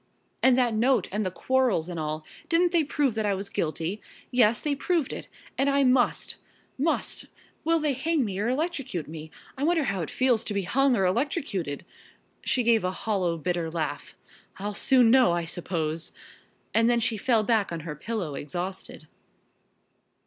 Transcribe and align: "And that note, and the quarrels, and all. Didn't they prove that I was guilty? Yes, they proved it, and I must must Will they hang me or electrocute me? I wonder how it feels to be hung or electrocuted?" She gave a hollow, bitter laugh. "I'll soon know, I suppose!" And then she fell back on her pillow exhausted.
"And 0.41 0.57
that 0.57 0.73
note, 0.73 1.07
and 1.11 1.23
the 1.23 1.29
quarrels, 1.29 1.87
and 1.87 1.99
all. 1.99 2.25
Didn't 2.49 2.71
they 2.71 2.83
prove 2.83 3.13
that 3.13 3.25
I 3.27 3.35
was 3.35 3.49
guilty? 3.49 4.01
Yes, 4.31 4.59
they 4.59 4.73
proved 4.73 5.13
it, 5.13 5.27
and 5.59 5.69
I 5.69 5.83
must 5.83 6.37
must 6.75 7.27
Will 7.63 7.77
they 7.77 7.93
hang 7.93 8.25
me 8.25 8.39
or 8.39 8.49
electrocute 8.49 9.07
me? 9.07 9.29
I 9.59 9.63
wonder 9.63 9.83
how 9.83 10.01
it 10.01 10.09
feels 10.09 10.43
to 10.45 10.55
be 10.55 10.63
hung 10.63 10.95
or 10.97 11.05
electrocuted?" 11.05 11.85
She 12.43 12.63
gave 12.63 12.83
a 12.83 12.89
hollow, 12.89 13.37
bitter 13.37 13.69
laugh. 13.69 14.15
"I'll 14.57 14.73
soon 14.73 15.11
know, 15.11 15.33
I 15.33 15.45
suppose!" 15.45 16.13
And 16.73 16.89
then 16.89 16.99
she 16.99 17.15
fell 17.15 17.43
back 17.43 17.71
on 17.71 17.81
her 17.81 17.95
pillow 17.95 18.33
exhausted. 18.33 19.07